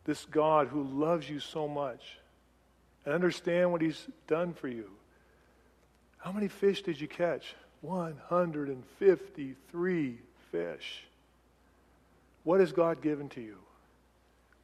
[0.05, 2.17] this God who loves you so much
[3.05, 4.89] and understand what He's done for you.
[6.17, 7.53] How many fish did you catch?
[7.81, 10.17] 153
[10.51, 11.03] fish.
[12.43, 13.57] What has God given to you?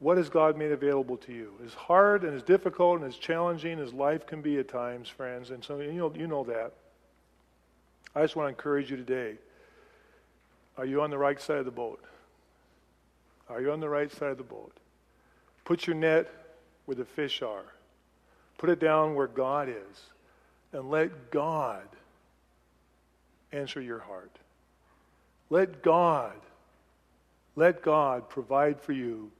[0.00, 1.52] What has God made available to you?
[1.64, 5.50] As hard and as difficult and as challenging as life can be at times, friends,
[5.50, 6.72] and so you know, you know that.
[8.14, 9.34] I just want to encourage you today.
[10.78, 12.02] Are you on the right side of the boat?
[13.50, 14.72] Are you on the right side of the boat?
[15.64, 16.28] Put your net
[16.86, 17.66] where the fish are.
[18.56, 20.00] Put it down where God is.
[20.72, 21.86] And let God
[23.52, 24.30] answer your heart.
[25.50, 26.40] Let God,
[27.54, 29.30] let God provide for you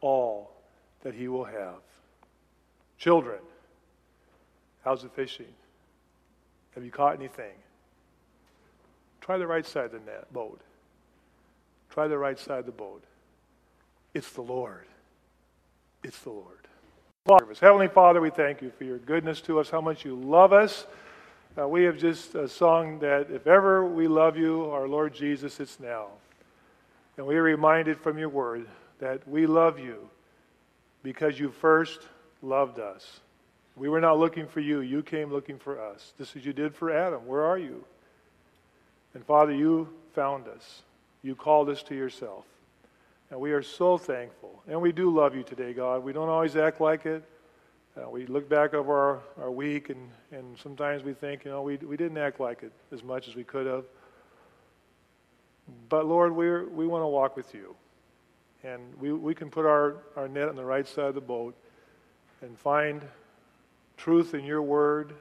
[0.00, 0.50] all
[1.02, 1.80] that He will have.
[2.98, 3.38] Children,
[4.84, 5.46] how's the fishing?
[6.74, 7.54] Have you caught anything?
[9.20, 10.60] Try the right side of the net, boat.
[11.90, 13.02] Try the right side of the boat.
[14.14, 14.86] It's the Lord.
[16.02, 16.58] It's the Lord.
[17.60, 20.86] Heavenly Father, we thank you for your goodness to us, how much you love us.
[21.58, 25.60] Uh, we have just a song that if ever we love you, our Lord Jesus,
[25.60, 26.06] it's now.
[27.16, 28.66] And we are reminded from your word
[28.98, 30.08] that we love you
[31.02, 32.00] because you first
[32.42, 33.20] loved us.
[33.76, 36.74] We were not looking for you, you came looking for us, just as you did
[36.74, 37.26] for Adam.
[37.26, 37.84] Where are you?
[39.14, 40.82] And Father, you found us,
[41.22, 42.44] you called us to yourself.
[43.30, 44.62] And we are so thankful.
[44.66, 46.02] And we do love you today, God.
[46.02, 47.22] We don't always act like it.
[47.96, 51.62] Uh, we look back over our, our week, and, and sometimes we think, you know,
[51.62, 53.84] we, we didn't act like it as much as we could have.
[55.88, 57.74] But Lord, we we want to walk with you.
[58.64, 61.54] And we, we can put our, our net on the right side of the boat
[62.42, 63.02] and find
[63.96, 65.14] truth in your word,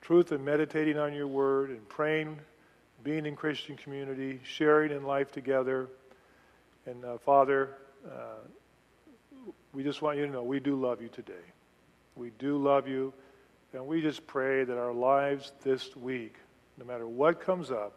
[0.00, 2.38] truth in meditating on your word, and praying,
[3.02, 5.88] being in Christian community, sharing in life together.
[6.86, 7.70] And uh, Father,
[8.06, 8.38] uh,
[9.72, 11.32] we just want you to know we do love you today.
[12.16, 13.12] We do love you.
[13.72, 16.34] And we just pray that our lives this week,
[16.76, 17.94] no matter what comes up,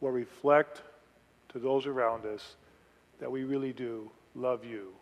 [0.00, 0.82] will reflect
[1.50, 2.56] to those around us
[3.20, 4.92] that we really do love you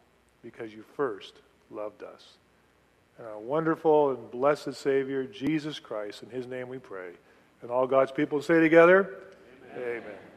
[0.43, 1.35] because you first
[1.71, 2.39] loved us.
[3.19, 7.13] And our wonderful and blessed Savior, Jesus Christ, in his name we pray.
[7.63, 9.19] And all God's people say together,
[9.75, 10.03] Amen.
[10.03, 10.36] Amen.